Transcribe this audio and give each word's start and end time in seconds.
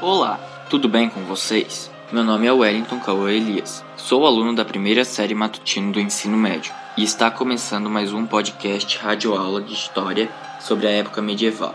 Olá, 0.00 0.38
tudo 0.70 0.88
bem 0.88 1.10
com 1.10 1.24
vocês? 1.24 1.90
Meu 2.12 2.22
nome 2.22 2.46
é 2.46 2.52
Wellington 2.52 3.00
Cauã 3.00 3.32
Elias. 3.32 3.84
Sou 3.96 4.24
aluno 4.24 4.54
da 4.54 4.64
primeira 4.64 5.04
série 5.04 5.34
matutino 5.34 5.90
do 5.90 5.98
ensino 5.98 6.36
médio 6.36 6.72
e 6.96 7.02
está 7.02 7.28
começando 7.32 7.90
mais 7.90 8.12
um 8.12 8.24
podcast 8.24 8.96
rádio 8.96 9.34
aula 9.34 9.60
de 9.60 9.74
história 9.74 10.30
sobre 10.60 10.86
a 10.86 10.90
época 10.90 11.20
medieval. 11.20 11.74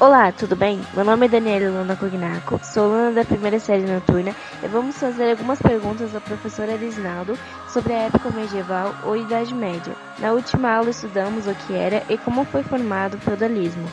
Olá, 0.00 0.32
tudo 0.32 0.56
bem? 0.56 0.80
Meu 0.94 1.04
nome 1.04 1.26
é 1.26 1.28
Daniela 1.28 1.78
Luna 1.78 1.94
Cognaco, 1.94 2.58
sou 2.64 2.84
aluna 2.84 3.12
da 3.12 3.22
primeira 3.22 3.60
série 3.60 3.84
noturna 3.84 4.34
e 4.64 4.66
vamos 4.66 4.96
fazer 4.96 5.30
algumas 5.30 5.60
perguntas 5.60 6.14
ao 6.14 6.22
professor 6.22 6.70
Arisnaldo 6.70 7.38
sobre 7.68 7.92
a 7.92 8.04
época 8.04 8.30
medieval 8.30 8.94
ou 9.04 9.14
Idade 9.14 9.52
Média. 9.52 9.94
Na 10.18 10.32
última 10.32 10.70
aula 10.70 10.88
estudamos 10.88 11.46
o 11.46 11.54
que 11.54 11.74
era 11.74 12.02
e 12.08 12.16
como 12.16 12.46
foi 12.46 12.62
formado 12.62 13.18
o 13.18 13.20
feudalismo. 13.20 13.86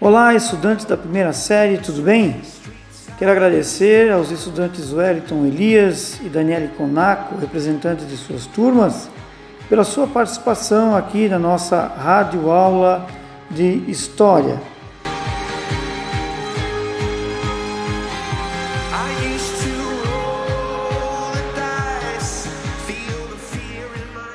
Olá, 0.00 0.34
estudantes 0.34 0.86
da 0.86 0.96
primeira 0.96 1.34
série, 1.34 1.76
tudo 1.76 2.00
bem? 2.00 2.40
Quero 3.20 3.32
agradecer 3.32 4.10
aos 4.10 4.30
estudantes 4.30 4.94
Wellington 4.94 5.44
Elias 5.44 6.18
e 6.22 6.28
Daniele 6.30 6.68
Conaco, 6.68 7.36
representantes 7.36 8.08
de 8.08 8.16
suas 8.16 8.46
turmas, 8.46 9.10
pela 9.68 9.84
sua 9.84 10.06
participação 10.06 10.96
aqui 10.96 11.28
na 11.28 11.38
nossa 11.38 11.86
rádio 11.86 12.50
aula 12.50 13.06
de 13.50 13.84
História. 13.90 14.58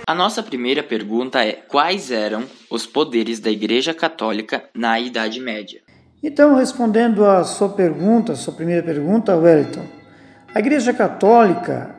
A 0.06 0.14
nossa 0.14 0.44
primeira 0.44 0.84
pergunta 0.84 1.44
é: 1.44 1.54
quais 1.54 2.12
eram 2.12 2.44
os 2.70 2.86
poderes 2.86 3.40
da 3.40 3.50
Igreja 3.50 3.96
Católica 3.96 4.64
na 4.76 5.00
Idade 5.00 5.40
Média? 5.40 5.85
Então, 6.28 6.56
respondendo 6.56 7.24
à 7.24 7.44
sua 7.44 7.70
pergunta, 7.70 8.32
a 8.32 8.36
sua 8.36 8.52
primeira 8.52 8.82
pergunta, 8.82 9.38
Wellington, 9.38 9.84
a 10.56 10.58
Igreja 10.58 10.92
Católica, 10.92 11.92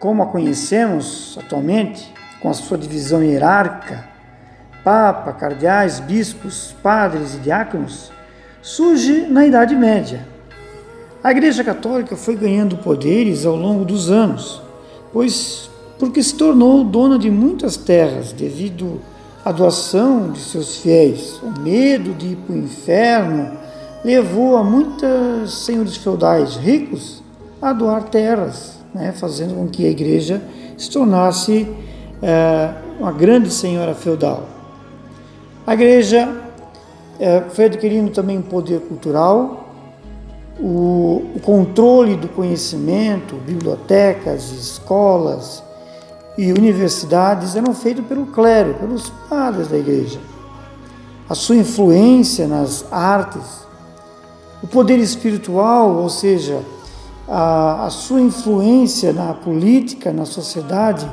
como 0.00 0.20
a 0.20 0.26
conhecemos 0.26 1.38
atualmente, 1.40 2.12
com 2.40 2.50
a 2.50 2.54
sua 2.54 2.76
divisão 2.76 3.22
hierárquica, 3.22 4.04
Papa, 4.82 5.32
cardeais, 5.32 6.00
bispos, 6.00 6.74
padres 6.82 7.36
e 7.36 7.38
diáconos, 7.38 8.10
surge 8.60 9.28
na 9.28 9.46
Idade 9.46 9.76
Média. 9.76 10.26
A 11.22 11.30
Igreja 11.30 11.62
Católica 11.62 12.16
foi 12.16 12.34
ganhando 12.34 12.78
poderes 12.78 13.46
ao 13.46 13.54
longo 13.54 13.84
dos 13.84 14.10
anos, 14.10 14.60
pois 15.12 15.70
porque 16.00 16.20
se 16.20 16.34
tornou 16.34 16.82
dona 16.82 17.16
de 17.16 17.30
muitas 17.30 17.76
terras 17.76 18.32
devido 18.32 19.00
à 19.44 19.52
doação 19.52 20.32
de 20.32 20.40
seus 20.40 20.78
fiéis, 20.78 21.40
o 21.44 21.60
medo 21.60 22.12
de 22.14 22.32
ir 22.32 22.36
para 22.38 22.56
o 22.56 22.58
inferno 22.58 23.67
levou 24.04 24.56
a 24.56 24.64
muitos 24.64 25.64
senhores 25.64 25.96
feudais 25.96 26.56
ricos 26.56 27.22
a 27.60 27.72
doar 27.72 28.04
terras, 28.04 28.78
né, 28.94 29.12
fazendo 29.12 29.54
com 29.54 29.68
que 29.68 29.86
a 29.86 29.90
igreja 29.90 30.42
se 30.76 30.90
tornasse 30.90 31.68
é, 32.22 32.72
uma 32.98 33.12
grande 33.12 33.50
senhora 33.50 33.94
feudal. 33.94 34.44
A 35.66 35.74
igreja 35.74 36.28
é, 37.18 37.42
foi 37.50 37.66
adquirindo 37.66 38.10
também 38.10 38.40
poder 38.40 38.80
cultural, 38.80 39.68
o, 40.60 41.24
o 41.36 41.40
controle 41.40 42.16
do 42.16 42.28
conhecimento, 42.28 43.36
bibliotecas, 43.36 44.50
escolas 44.50 45.62
e 46.36 46.52
universidades 46.52 47.54
eram 47.54 47.74
feitos 47.74 48.04
pelo 48.06 48.26
clero, 48.26 48.74
pelos 48.74 49.10
padres 49.28 49.68
da 49.68 49.76
igreja. 49.76 50.18
A 51.28 51.34
sua 51.34 51.56
influência 51.56 52.48
nas 52.48 52.84
artes 52.90 53.67
o 54.62 54.66
poder 54.66 54.98
espiritual, 54.98 55.96
ou 55.96 56.08
seja, 56.08 56.62
a, 57.28 57.86
a 57.86 57.90
sua 57.90 58.20
influência 58.20 59.12
na 59.12 59.34
política, 59.34 60.12
na 60.12 60.24
sociedade, 60.24 61.08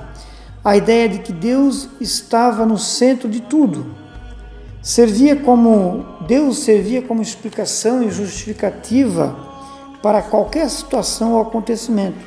a 0.64 0.76
ideia 0.76 1.08
de 1.08 1.20
que 1.20 1.34
Deus 1.34 1.90
estava 2.00 2.66
no 2.66 2.78
centro 2.78 3.30
de 3.30 3.42
tudo. 3.42 3.86
Servia 4.82 5.36
como 5.36 6.06
Deus 6.28 6.60
servia 6.60 7.02
como 7.02 7.22
explicação 7.22 8.04
e 8.04 8.10
justificativa 8.10 9.36
para 10.02 10.22
qualquer 10.22 10.70
situação 10.70 11.34
ou 11.34 11.42
acontecimento, 11.42 12.20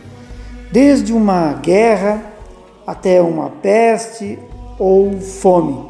desde 0.71 1.13
uma 1.13 1.53
guerra 1.55 2.23
até 2.87 3.23
uma 3.23 3.51
peste 3.51 4.39
ou 4.79 5.21
fome. 5.21 5.89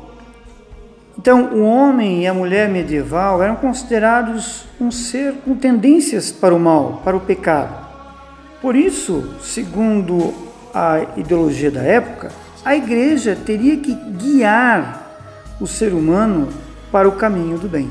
Então, 1.19 1.55
o 1.55 1.65
homem 1.65 2.23
e 2.23 2.27
a 2.27 2.35
mulher 2.35 2.69
medieval 2.69 3.43
eram 3.43 3.57
considerados 3.57 4.68
um 4.81 4.91
ser 4.91 5.35
com 5.45 5.55
tendências 5.55 6.31
para 6.31 6.55
o 6.55 6.59
mal, 6.59 7.01
para 7.05 7.17
o 7.17 7.21
pecado. 7.21 7.87
Por 8.61 8.77
isso, 8.77 9.35
segundo 9.41 10.35
a 10.75 11.01
ideologia 11.17 11.71
da 11.71 11.83
época, 11.83 12.31
a 12.65 12.77
igreja 12.77 13.37
teria 13.37 13.77
que 13.77 13.95
guiar 13.95 15.57
o 15.61 15.67
ser 15.67 15.93
humano 15.93 16.49
para 16.91 17.09
o 17.09 17.13
caminho 17.13 17.59
do 17.59 17.69
bem. 17.69 17.91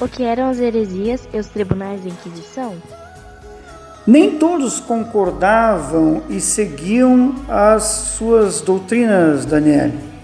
O 0.00 0.06
que 0.06 0.22
eram 0.22 0.50
as 0.50 0.58
heresias 0.58 1.26
e 1.32 1.38
os 1.38 1.46
tribunais 1.48 2.02
da 2.02 2.10
Inquisição? 2.10 2.74
Nem 4.06 4.38
todos 4.38 4.78
concordavam 4.78 6.22
e 6.28 6.40
seguiam 6.40 7.34
as 7.48 7.82
suas 7.82 8.60
doutrinas, 8.60 9.44
Daniele. 9.44 10.15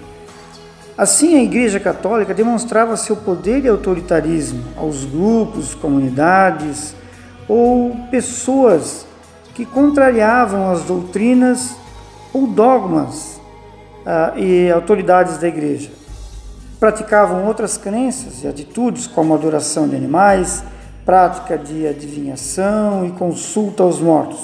Assim, 0.97 1.37
a 1.37 1.43
Igreja 1.43 1.81
Católica 1.81 2.35
demonstrava 2.35 2.97
seu 2.97 3.17
poder 3.17 3.65
e 3.65 3.69
autoritarismo 3.69 4.63
aos 4.77 5.05
grupos, 5.05 5.75
comunidades 5.75 6.95
ou 7.49 7.97
pessoas 8.11 9.07
que 9.55 9.65
contrariavam 9.65 10.71
as 10.71 10.83
doutrinas 10.83 11.75
ou 12.33 12.47
dogmas 12.47 13.41
ah, 14.05 14.35
e 14.37 14.71
autoridades 14.71 15.39
da 15.39 15.49
Igreja. 15.49 15.91
Praticavam 16.79 17.47
outras 17.47 17.79
crenças 17.79 18.43
e 18.43 18.49
atitudes, 18.49 19.07
como 19.07 19.35
adoração 19.35 19.89
de 19.89 19.97
animais, 19.97 20.63
prática 21.07 21.57
de 21.57 21.87
adivinhação 21.87 23.07
e 23.07 23.13
consulta 23.13 23.83
aos 23.83 23.99
mortos, 23.99 24.41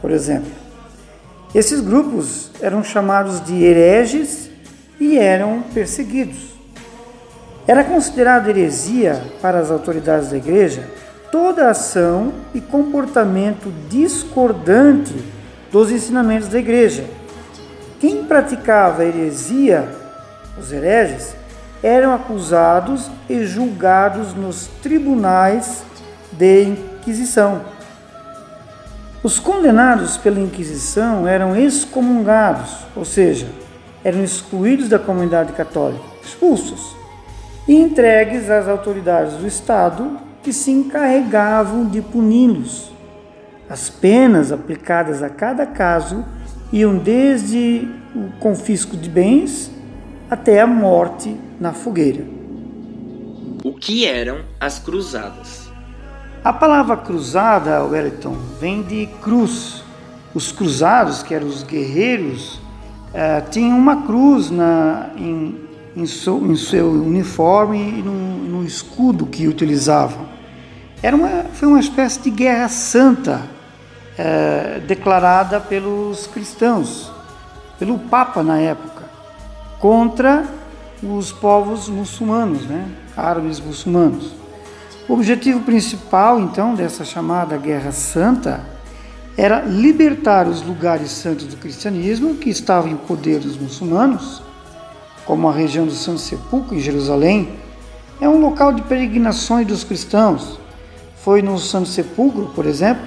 por 0.00 0.10
exemplo. 0.10 0.50
Esses 1.54 1.80
grupos 1.80 2.50
eram 2.60 2.84
chamados 2.84 3.44
de 3.44 3.62
hereges 3.62 4.51
e 5.00 5.18
eram 5.18 5.62
perseguidos. 5.74 6.52
Era 7.66 7.84
considerado 7.84 8.48
heresia 8.48 9.22
para 9.40 9.58
as 9.58 9.70
autoridades 9.70 10.30
da 10.30 10.36
igreja 10.36 10.88
toda 11.30 11.70
ação 11.70 12.32
e 12.52 12.60
comportamento 12.60 13.72
discordante 13.88 15.14
dos 15.72 15.90
ensinamentos 15.90 16.48
da 16.48 16.58
igreja. 16.58 17.06
Quem 17.98 18.24
praticava 18.24 19.04
heresia, 19.04 19.88
os 20.60 20.70
hereges, 20.70 21.34
eram 21.82 22.12
acusados 22.12 23.10
e 23.28 23.44
julgados 23.44 24.34
nos 24.34 24.66
tribunais 24.82 25.82
de 26.32 26.64
Inquisição. 26.64 27.62
Os 29.22 29.38
condenados 29.38 30.16
pela 30.16 30.38
Inquisição 30.38 31.26
eram 31.26 31.56
excomungados, 31.56 32.86
ou 32.94 33.04
seja, 33.04 33.46
eram 34.04 34.22
excluídos 34.22 34.88
da 34.88 34.98
comunidade 34.98 35.52
católica, 35.52 36.04
expulsos 36.24 36.96
e 37.66 37.74
entregues 37.74 38.50
às 38.50 38.68
autoridades 38.68 39.34
do 39.34 39.46
Estado 39.46 40.18
que 40.42 40.52
se 40.52 40.70
encarregavam 40.70 41.86
de 41.86 42.02
puni-los. 42.02 42.92
As 43.68 43.88
penas 43.88 44.50
aplicadas 44.50 45.22
a 45.22 45.28
cada 45.28 45.64
caso 45.64 46.24
iam 46.72 46.98
desde 46.98 47.88
o 48.14 48.30
confisco 48.40 48.96
de 48.96 49.08
bens 49.08 49.70
até 50.28 50.60
a 50.60 50.66
morte 50.66 51.36
na 51.60 51.72
fogueira. 51.72 52.24
O 53.64 53.72
que 53.72 54.06
eram 54.06 54.40
as 54.58 54.78
cruzadas? 54.78 55.70
A 56.42 56.52
palavra 56.52 56.96
cruzada, 56.96 57.84
Wellington, 57.84 58.36
vem 58.60 58.82
de 58.82 59.06
cruz. 59.22 59.84
Os 60.34 60.50
cruzados, 60.50 61.22
que 61.22 61.32
eram 61.32 61.46
os 61.46 61.62
guerreiros 61.62 62.61
é, 63.14 63.40
tinha 63.42 63.74
uma 63.74 64.02
cruz 64.02 64.50
na, 64.50 65.10
em, 65.16 65.58
em, 65.94 66.06
seu, 66.06 66.38
em 66.46 66.56
seu 66.56 66.90
uniforme 66.90 67.78
e 67.78 68.02
no, 68.02 68.12
no, 68.12 68.64
escudo 68.64 69.26
que 69.26 69.46
utilizavam. 69.46 70.26
Era 71.02 71.14
uma, 71.14 71.44
foi 71.52 71.68
uma 71.68 71.80
espécie 71.80 72.20
de 72.20 72.30
guerra 72.30 72.68
santa 72.68 73.42
é, 74.16 74.80
declarada 74.86 75.60
pelos 75.60 76.26
cristãos, 76.26 77.12
pelo 77.78 77.98
Papa 77.98 78.42
na 78.42 78.58
época, 78.58 79.02
contra 79.78 80.44
os 81.02 81.32
povos 81.32 81.88
muçulmanos, 81.88 82.64
né? 82.66 82.88
árabes 83.16 83.58
muçulmanos. 83.60 84.34
O 85.08 85.14
objetivo 85.14 85.60
principal, 85.60 86.40
então, 86.40 86.74
dessa 86.74 87.04
chamada 87.04 87.56
Guerra 87.56 87.90
Santa 87.90 88.60
era 89.36 89.60
libertar 89.60 90.46
os 90.46 90.62
lugares 90.62 91.10
santos 91.10 91.46
do 91.46 91.56
cristianismo 91.56 92.34
que 92.34 92.50
estavam 92.50 92.90
em 92.90 92.96
poder 92.96 93.40
dos 93.40 93.56
muçulmanos, 93.56 94.42
como 95.24 95.48
a 95.48 95.52
região 95.52 95.86
do 95.86 95.92
Santo 95.92 96.18
Sepulcro, 96.18 96.76
em 96.76 96.80
Jerusalém, 96.80 97.48
é 98.20 98.28
um 98.28 98.40
local 98.40 98.72
de 98.72 98.82
peregrinações 98.82 99.66
dos 99.66 99.84
cristãos. 99.84 100.58
Foi 101.16 101.40
no 101.40 101.58
Santo 101.58 101.88
Sepulcro, 101.88 102.52
por 102.54 102.66
exemplo, 102.66 103.04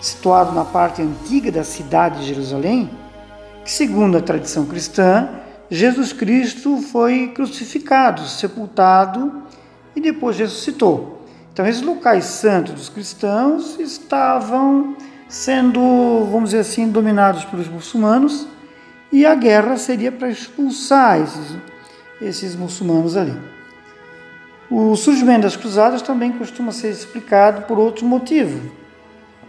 situado 0.00 0.52
na 0.52 0.64
parte 0.64 1.02
antiga 1.02 1.52
da 1.52 1.62
cidade 1.62 2.20
de 2.20 2.26
Jerusalém, 2.26 2.90
que, 3.64 3.70
segundo 3.70 4.16
a 4.16 4.20
tradição 4.20 4.64
cristã, 4.64 5.28
Jesus 5.70 6.12
Cristo 6.12 6.78
foi 6.78 7.28
crucificado, 7.28 8.22
sepultado 8.22 9.42
e 9.94 10.00
depois 10.00 10.38
ressuscitou. 10.38 11.26
Então, 11.52 11.66
esses 11.66 11.82
locais 11.82 12.24
santos 12.24 12.74
dos 12.74 12.88
cristãos 12.88 13.78
estavam 13.78 14.96
sendo, 15.28 15.80
vamos 16.32 16.50
dizer 16.50 16.60
assim, 16.60 16.88
dominados 16.88 17.44
pelos 17.44 17.68
muçulmanos 17.68 18.46
e 19.12 19.26
a 19.26 19.34
guerra 19.34 19.76
seria 19.76 20.10
para 20.10 20.30
expulsar 20.30 21.20
esses, 21.20 21.56
esses 22.20 22.56
muçulmanos 22.56 23.16
ali. 23.16 23.36
O 24.70 24.96
surgimento 24.96 25.42
das 25.42 25.56
cruzadas 25.56 26.02
também 26.02 26.32
costuma 26.32 26.72
ser 26.72 26.90
explicado 26.90 27.62
por 27.62 27.78
outro 27.78 28.04
motivo, 28.04 28.70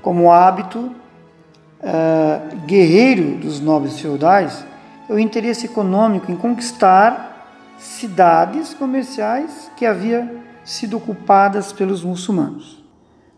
como 0.02 0.26
o 0.26 0.31
hábito 0.31 0.80
uh, 0.80 2.56
guerreiro 2.66 3.38
dos 3.38 3.60
nobres 3.60 4.00
feudais, 4.00 4.64
é 5.10 5.14
o 5.14 5.20
interesse 5.20 5.66
econômico 5.66 6.32
em 6.32 6.38
conquistar 6.38 7.75
cidades 7.78 8.74
comerciais 8.74 9.72
que 9.75 9.86
haviam 9.86 10.30
sido 10.64 10.98
ocupadas 10.98 11.74
pelos 11.74 12.04
muçulmanos. 12.04 12.84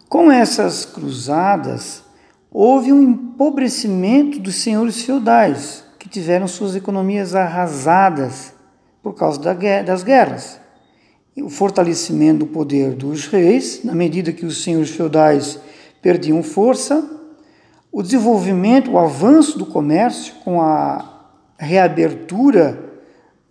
Com 0.08 0.32
essas 0.32 0.86
cruzadas, 0.86 2.04
houve 2.52 2.92
um 2.92 3.02
empobrecimento 3.02 4.38
dos 4.38 4.56
senhores 4.56 5.02
feudais, 5.04 5.86
que 5.98 6.10
tiveram 6.10 6.48
suas 6.48 6.76
economias 6.76 7.34
arrasadas 7.34 8.54
por 9.02 9.16
causa 9.16 9.40
das 9.40 10.04
guerras. 10.04 10.60
E 11.36 11.42
o 11.42 11.50
fortalecimento 11.50 12.40
do 12.40 12.48
poder 12.48 12.92
dos 12.94 13.28
reis, 13.28 13.86
na 13.86 13.96
medida 13.96 14.34
que 14.34 14.46
os 14.46 14.62
senhores 14.64 14.90
feudais 14.90 15.58
perdiam 16.02 16.44
força, 16.44 17.10
o 17.90 18.04
desenvolvimento, 18.04 18.92
o 18.92 19.00
avanço 19.00 19.58
do 19.58 19.66
comércio 19.66 20.34
com 20.44 20.62
a 20.62 21.30
reabertura 21.58 22.92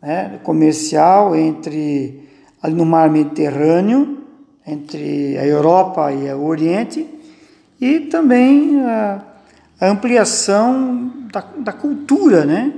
né, 0.02 0.40
comercial 0.42 1.34
entre 1.34 2.28
ali 2.62 2.74
no 2.74 2.84
mar 2.84 3.08
Mediterrâneo, 3.08 4.18
entre 4.66 5.38
a 5.38 5.46
Europa 5.46 6.12
e 6.12 6.30
o 6.34 6.44
Oriente, 6.44 7.19
e 7.80 8.00
também 8.00 8.80
a, 8.84 9.24
a 9.80 9.88
ampliação 9.88 11.10
da, 11.32 11.40
da, 11.40 11.72
cultura 11.72 12.44
né, 12.44 12.72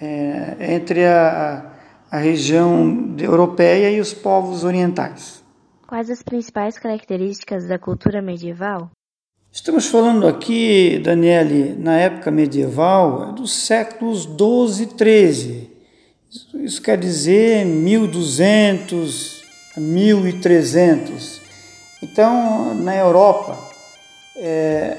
é, 0.00 0.74
entre 0.74 1.04
a, 1.04 1.70
a 2.10 2.18
região 2.18 3.14
europeia 3.18 3.90
e 3.90 4.00
os 4.00 4.14
povos 4.14 4.64
orientais. 4.64 5.42
Quais 5.86 6.08
as 6.08 6.22
principais 6.22 6.78
características 6.78 7.66
da 7.66 7.78
cultura 7.78 8.22
medieval? 8.22 8.90
Estamos 9.52 9.86
falando 9.86 10.26
aqui, 10.26 10.98
Daniele, 11.04 11.76
na 11.78 11.98
época 11.98 12.30
medieval, 12.30 13.32
dos 13.32 13.52
séculos 13.52 14.24
12 14.24 14.84
e 14.84 14.86
13. 14.86 15.70
Isso 16.54 16.80
quer 16.80 16.96
dizer 16.96 17.66
1200 17.66 19.42
a 19.76 19.80
1300. 19.80 21.42
Então, 22.02 22.74
na 22.74 22.96
Europa, 22.96 23.71
é, 24.36 24.96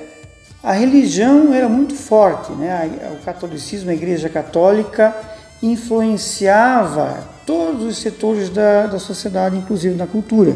a 0.62 0.71
religião 0.71 1.53
era 1.53 1.68
muito 1.68 1.95
forte, 1.95 2.51
né? 2.53 2.89
o 3.19 3.24
catolicismo, 3.24 3.89
a 3.89 3.94
Igreja 3.94 4.30
Católica, 4.30 5.15
influenciava 5.62 7.27
todos 7.45 7.83
os 7.83 7.97
setores 7.97 8.50
da, 8.50 8.88
da 8.88 9.00
sociedade, 9.00 9.57
inclusive 9.57 9.95
na 9.95 10.07
cultura. 10.07 10.56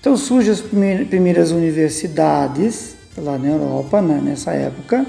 Então 0.00 0.16
surgem 0.16 0.52
as 0.52 0.60
primeiras 0.60 1.50
universidades 1.50 2.96
lá 3.18 3.36
na 3.36 3.48
Europa, 3.48 4.00
né, 4.00 4.20
nessa 4.22 4.52
época, 4.52 5.04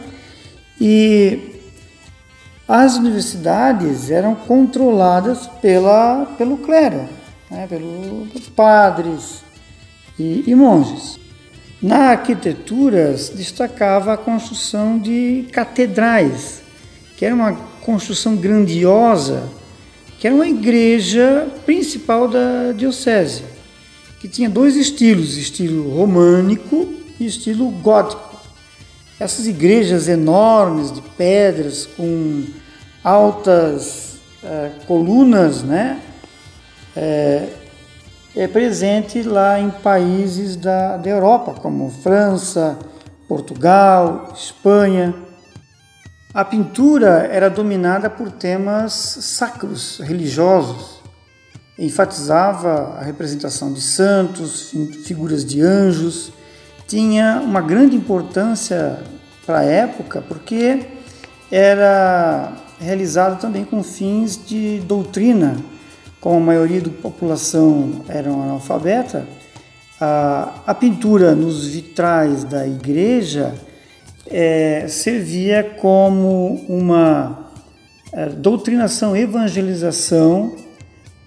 e 0.79 1.61
as 2.67 2.97
universidades 2.97 4.11
eram 4.11 4.35
controladas 4.35 5.47
pela, 5.61 6.25
pelo 6.37 6.57
clero, 6.57 7.07
né, 7.49 7.67
pelos 7.67 8.49
padres 8.49 9.43
e, 10.17 10.43
e 10.47 10.55
monges. 10.55 11.20
Na 11.81 12.11
arquitetura 12.11 13.15
destacava 13.33 14.13
a 14.13 14.17
construção 14.17 14.99
de 14.99 15.47
catedrais, 15.51 16.61
que 17.17 17.25
era 17.25 17.33
uma 17.33 17.53
construção 17.81 18.35
grandiosa, 18.35 19.49
que 20.19 20.27
era 20.27 20.35
uma 20.35 20.47
igreja 20.47 21.47
principal 21.65 22.27
da 22.27 22.71
diocese, 22.71 23.43
que 24.19 24.27
tinha 24.27 24.47
dois 24.47 24.75
estilos, 24.75 25.35
estilo 25.35 25.95
românico 25.95 26.93
e 27.19 27.25
estilo 27.25 27.67
gótico. 27.71 28.39
Essas 29.19 29.47
igrejas 29.47 30.07
enormes 30.07 30.91
de 30.91 31.01
pedras 31.01 31.87
com 31.87 32.45
altas 33.03 34.17
é, 34.43 34.69
colunas, 34.85 35.63
né? 35.63 35.99
É, 36.95 37.47
é, 38.35 38.47
presente 38.47 39.21
lá 39.23 39.59
em 39.59 39.69
países 39.69 40.55
da, 40.55 40.97
da 40.97 41.09
Europa, 41.09 41.53
como 41.53 41.89
França, 41.89 42.77
Portugal, 43.27 44.31
Espanha. 44.35 45.13
A 46.33 46.45
pintura 46.45 47.29
era 47.31 47.49
dominada 47.49 48.09
por 48.09 48.31
temas 48.31 48.93
sacros, 48.93 49.99
religiosos. 49.99 51.01
Enfatizava 51.77 52.97
a 52.99 53.03
representação 53.03 53.73
de 53.73 53.81
santos, 53.81 54.71
figuras 55.03 55.43
de 55.43 55.61
anjos 55.61 56.31
tinha 56.91 57.41
uma 57.41 57.61
grande 57.61 57.95
importância 57.95 58.99
para 59.45 59.59
a 59.59 59.63
época, 59.63 60.21
porque 60.21 60.87
era 61.49 62.51
realizado 62.81 63.39
também 63.39 63.63
com 63.63 63.81
fins 63.81 64.37
de 64.45 64.81
doutrina, 64.81 65.55
como 66.21 66.37
a 66.37 66.39
maioria 66.39 66.79
da 66.79 66.91
população 66.91 68.05
era 68.07 68.29
analfabeta, 68.29 69.27
a, 69.99 70.61
a 70.67 70.73
pintura 70.75 71.33
nos 71.33 71.65
vitrais 71.65 72.43
da 72.43 72.65
igreja 72.65 73.55
é, 74.27 74.85
servia 74.87 75.63
como 75.81 76.63
uma 76.69 77.51
é, 78.13 78.29
doutrinação, 78.29 79.17
evangelização 79.17 80.55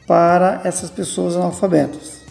para 0.06 0.60
essas 0.64 0.90
pessoas 0.90 1.34
analfabetas. 1.34 2.22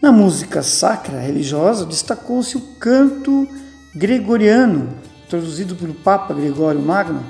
Na 0.00 0.10
música 0.10 0.60
sacra 0.62 1.20
religiosa, 1.20 1.86
destacou-se 1.86 2.56
o 2.56 2.60
canto 2.80 3.46
gregoriano, 3.94 4.88
introduzido 5.24 5.76
pelo 5.76 5.94
Papa 5.94 6.34
Gregório 6.34 6.80
Magno, 6.80 7.22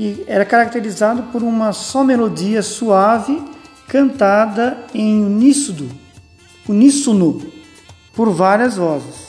que 0.00 0.24
era 0.26 0.46
caracterizado 0.46 1.24
por 1.24 1.42
uma 1.42 1.74
só 1.74 2.02
melodia 2.02 2.62
suave 2.62 3.38
cantada 3.86 4.78
em 4.94 5.22
uníssono, 5.22 5.90
uníssono 6.66 7.42
por 8.14 8.30
várias 8.30 8.78
vozes. 8.78 9.28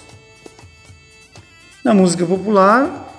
Na 1.83 1.93
música 1.93 2.25
popular, 2.25 3.13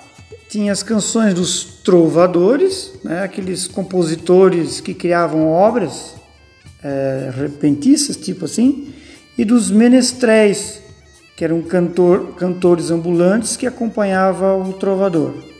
tinha 0.49 0.71
as 0.71 0.81
canções 0.81 1.35
dos 1.35 1.63
trovadores, 1.83 2.91
né, 3.03 3.21
aqueles 3.21 3.67
compositores 3.67 4.81
que 4.81 4.95
criavam 4.95 5.47
obras 5.47 6.15
é, 6.83 7.31
repentiças, 7.35 8.17
tipo 8.17 8.45
assim, 8.45 8.91
e 9.37 9.45
dos 9.45 9.69
menestréis, 9.69 10.81
que 11.37 11.45
eram 11.45 11.61
cantor, 11.61 12.33
cantores 12.33 12.89
ambulantes 12.89 13.55
que 13.55 13.67
acompanhavam 13.67 14.67
o 14.67 14.73
trovador. 14.73 15.52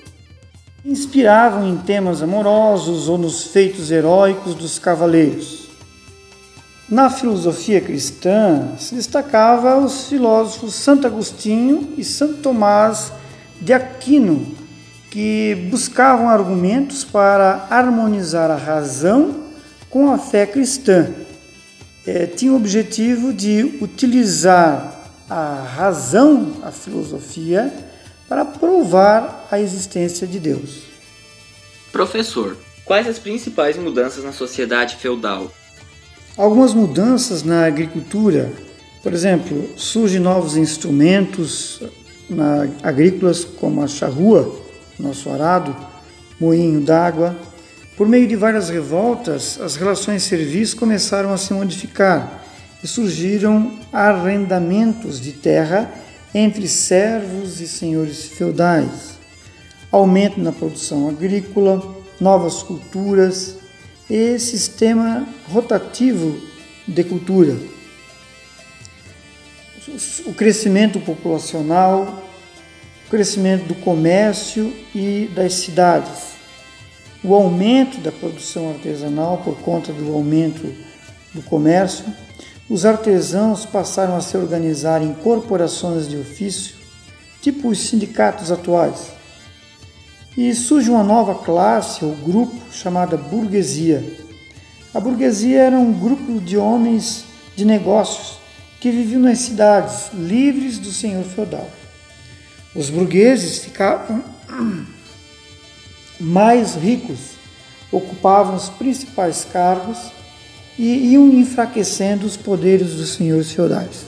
Inspiravam 0.86 1.68
em 1.68 1.78
temas 1.78 2.22
amorosos 2.22 3.08
ou 3.08 3.18
nos 3.18 3.46
feitos 3.46 3.92
heróicos 3.92 4.54
dos 4.56 4.78
cavaleiros. 4.78 5.70
Na 6.90 7.10
filosofia 7.10 7.80
cristã 7.80 8.70
se 8.78 8.96
destacava 8.96 9.78
os 9.78 10.08
filósofos 10.08 10.75
Santo 10.75 11.08
Agostinho 11.08 11.94
e 11.98 12.04
Santo 12.04 12.42
Tomás 12.42 13.12
de 13.62 13.74
Aquino, 13.74 14.54
que 15.10 15.68
buscavam 15.72 16.30
argumentos 16.30 17.04
para 17.04 17.68
harmonizar 17.70 18.52
a 18.52 18.58
razão 18.58 19.44
com 19.90 20.12
a 20.12 20.18
fé 20.18 20.46
cristã 20.46 21.13
é, 22.06 22.25
tinha 22.25 22.52
o 22.52 22.58
objetivo 22.58 23.34
de 23.34 23.78
utilizar 23.82 25.00
a 25.30 25.63
razão, 25.75 26.54
a 26.63 26.72
filosofia, 26.72 27.74
para 28.27 28.46
provar 28.46 29.48
a 29.51 29.60
existência 29.60 30.25
de 30.25 30.39
Deus. 30.39 30.84
Professor, 31.92 32.58
Quais 32.86 33.08
as 33.08 33.18
principais 33.18 33.77
mudanças 33.77 34.25
na 34.25 34.34
sociedade 34.34 34.98
feudal? 34.98 35.50
Algumas 36.36 36.74
mudanças 36.74 37.42
na 37.42 37.65
agricultura, 37.65 38.51
por 39.01 39.13
exemplo, 39.13 39.70
surgem 39.77 40.20
novos 40.20 40.58
instrumentos 40.58 41.82
na, 42.30 42.68
agrícolas 42.82 43.46
como 43.46 43.82
a 43.82 43.88
charrua, 43.88 44.53
nosso 45.00 45.30
arado, 45.30 45.74
moinho 46.38 46.82
d'água. 46.82 47.38
Por 47.96 48.10
meio 48.10 48.27
de 48.27 48.36
várias 48.36 48.68
revoltas, 48.68 49.62
as 49.62 49.77
relações 49.77 50.24
serviço 50.24 50.75
começaram 50.75 51.32
a 51.32 51.38
se 51.38 51.53
modificar 51.53 52.44
e 52.84 52.88
surgiram 52.88 53.80
arrendamentos 53.94 55.22
de 55.22 55.32
terra 55.32 55.89
entre 56.34 56.68
servos 56.68 57.62
e 57.62 57.68
senhores 57.68 58.25
feudais, 58.25 59.20
aumento 59.92 60.40
na 60.40 60.52
produção 60.52 61.08
agrícola, 61.08 61.96
novas 62.20 62.63
culturas 62.63 63.58
e 64.10 64.40
sistema 64.40 65.28
rotativo 65.48 66.42
de 66.88 67.04
cultura. 67.04 67.56
O 70.25 70.34
crescimento 70.34 71.00
populacional, 71.00 72.24
o 73.06 73.10
crescimento 73.10 73.66
do 73.66 73.75
comércio 73.75 74.74
e 74.96 75.30
das 75.36 75.54
cidades, 75.54 76.34
o 77.24 77.34
aumento 77.34 78.00
da 78.00 78.12
produção 78.12 78.72
artesanal 78.72 79.38
por 79.40 79.58
conta 79.60 79.94
do 79.94 80.13
aumento 80.13 80.74
do 81.34 81.42
comércio 81.44 82.06
os 82.70 82.86
artesãos 82.86 83.65
passaram 83.65 84.15
a 84.15 84.22
se 84.22 84.38
organizar 84.38 85.01
em 85.01 85.13
corporações 85.13 86.08
de 86.08 86.17
ofício, 86.17 86.75
tipo 87.41 87.67
os 87.67 87.79
sindicatos 87.79 88.51
atuais. 88.51 89.12
E 90.38 90.53
surge 90.53 90.89
uma 90.89 91.03
nova 91.03 91.36
classe 91.36 92.05
ou 92.05 92.15
grupo 92.15 92.55
chamada 92.72 93.17
burguesia. 93.17 94.17
A 94.93 95.00
burguesia 95.00 95.63
era 95.63 95.77
um 95.77 95.91
grupo 95.91 96.39
de 96.39 96.58
homens 96.58 97.25
de 97.55 97.65
negócios 97.65 98.38
que 98.79 98.89
viviam 98.89 99.22
nas 99.22 99.39
cidades, 99.39 100.10
livres 100.13 100.79
do 100.79 100.91
senhor 100.91 101.24
feudal. 101.25 101.70
Os 102.75 102.89
burgueses 102.89 103.60
ficavam 103.60 104.24
mais 106.20 106.75
ricos, 106.75 107.20
ocupavam 107.91 108.55
os 108.55 108.70
principais 108.70 109.46
cargos 109.46 110.12
e 110.77 111.12
iam 111.12 111.27
enfraquecendo 111.34 112.25
os 112.25 112.38
poderes 112.38 112.96
dos 112.96 113.13
senhores 113.13 113.51
feudais. 113.51 114.06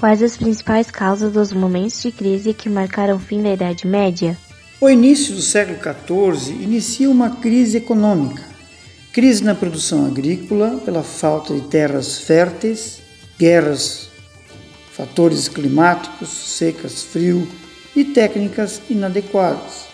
Quais 0.00 0.22
as 0.22 0.36
principais 0.36 0.90
causas 0.90 1.32
dos 1.32 1.52
momentos 1.52 2.02
de 2.02 2.12
crise 2.12 2.52
que 2.52 2.68
marcaram 2.68 3.16
o 3.16 3.20
fim 3.20 3.42
da 3.42 3.52
Idade 3.52 3.86
Média? 3.86 4.36
O 4.80 4.90
início 4.90 5.34
do 5.34 5.40
século 5.40 5.78
XIV 5.78 6.62
inicia 6.62 7.08
uma 7.08 7.36
crise 7.36 7.78
econômica. 7.78 8.42
Crise 9.12 9.42
na 9.42 9.54
produção 9.54 10.04
agrícola 10.04 10.82
pela 10.84 11.02
falta 11.02 11.54
de 11.54 11.62
terras 11.62 12.18
férteis, 12.18 13.00
guerras, 13.38 14.08
fatores 14.92 15.48
climáticos, 15.48 16.28
secas, 16.28 17.02
frio 17.02 17.48
e 17.96 18.04
técnicas 18.04 18.82
inadequadas. 18.90 19.86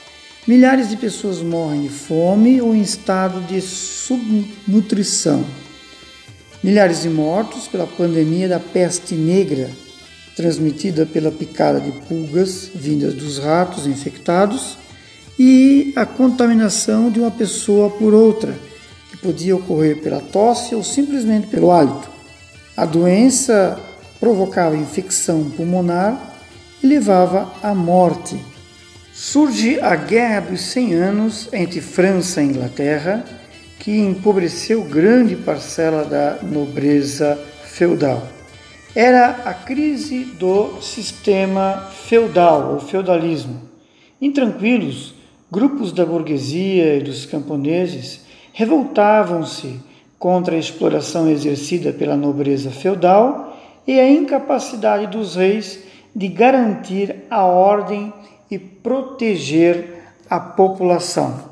Milhares 0.46 0.88
de 0.88 0.96
pessoas 0.96 1.40
morrem 1.40 1.82
de 1.82 1.88
fome 1.88 2.60
ou 2.60 2.74
em 2.74 2.80
estado 2.80 3.40
de 3.42 3.60
subnutrição. 3.60 5.44
Milhares 6.62 7.02
de 7.02 7.08
mortos 7.08 7.66
pela 7.66 7.86
pandemia 7.86 8.46
da 8.46 8.60
peste 8.60 9.14
negra, 9.14 9.70
transmitida 10.36 11.06
pela 11.06 11.32
picada 11.32 11.80
de 11.80 11.90
pulgas 11.90 12.70
vindas 12.74 13.14
dos 13.14 13.38
ratos 13.38 13.86
infectados, 13.86 14.76
e 15.38 15.94
a 15.96 16.04
contaminação 16.04 17.10
de 17.10 17.18
uma 17.18 17.30
pessoa 17.30 17.88
por 17.88 18.12
outra, 18.12 18.54
que 19.10 19.16
podia 19.16 19.56
ocorrer 19.56 20.02
pela 20.02 20.20
tosse 20.20 20.74
ou 20.74 20.84
simplesmente 20.84 21.46
pelo 21.46 21.70
hálito. 21.70 22.10
A 22.76 22.84
doença 22.84 23.80
provocava 24.20 24.76
infecção 24.76 25.48
pulmonar 25.50 26.36
e 26.82 26.86
levava 26.86 27.54
à 27.62 27.74
morte. 27.74 28.38
Surge 29.14 29.80
a 29.80 29.96
Guerra 29.96 30.40
dos 30.40 30.60
100 30.60 30.92
Anos 30.92 31.48
entre 31.54 31.80
França 31.80 32.42
e 32.42 32.46
Inglaterra 32.46 33.39
que 33.80 33.98
empobreceu 33.98 34.82
grande 34.84 35.34
parcela 35.34 36.04
da 36.04 36.38
nobreza 36.42 37.36
feudal. 37.64 38.22
Era 38.94 39.40
a 39.44 39.54
crise 39.54 40.24
do 40.24 40.82
sistema 40.82 41.88
feudal 41.90 42.74
ou 42.74 42.80
feudalismo. 42.80 43.62
Intranquilos, 44.20 45.14
grupos 45.50 45.92
da 45.92 46.04
burguesia 46.04 46.96
e 46.96 47.02
dos 47.02 47.24
camponeses 47.24 48.20
revoltavam-se 48.52 49.80
contra 50.18 50.56
a 50.56 50.58
exploração 50.58 51.30
exercida 51.30 51.90
pela 51.90 52.16
nobreza 52.16 52.70
feudal 52.70 53.56
e 53.86 53.98
a 53.98 54.10
incapacidade 54.10 55.06
dos 55.06 55.36
reis 55.36 55.80
de 56.14 56.28
garantir 56.28 57.24
a 57.30 57.44
ordem 57.44 58.12
e 58.50 58.58
proteger 58.58 60.02
a 60.28 60.38
população. 60.38 61.49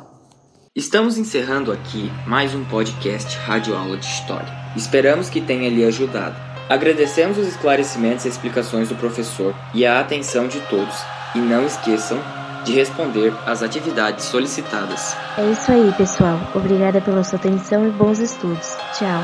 Estamos 0.75 1.17
encerrando 1.19 1.73
aqui 1.73 2.11
mais 2.27 2.55
um 2.55 2.65
podcast 2.65 3.37
Rádio 3.39 3.75
Aula 3.75 3.97
de 3.97 4.05
História. 4.07 4.49
Esperamos 4.77 5.29
que 5.31 5.41
tenha 5.41 5.69
lhe 5.69 5.85
ajudado. 5.85 6.37
Agradecemos 6.69 7.39
os 7.39 7.49
esclarecimentos 7.49 8.25
e 8.25 8.29
explicações 8.29 8.89
do 8.89 8.95
professor 8.95 9.55
e 9.75 9.87
a 9.87 9.99
atenção 10.01 10.47
de 10.47 10.61
todos. 10.69 10.95
E 11.35 11.39
não 11.39 11.67
esqueçam 11.67 12.19
de 12.65 12.73
responder 12.75 13.33
às 13.47 13.63
atividades 13.63 14.27
solicitadas. 14.27 15.17
É 15.39 15.51
isso 15.51 15.73
aí, 15.73 15.93
pessoal. 15.97 16.39
Obrigada 16.55 17.01
pela 17.01 17.25
sua 17.25 17.39
atenção 17.39 17.87
e 17.87 17.91
bons 17.91 18.19
estudos. 18.19 18.77
Tchau. 18.99 19.23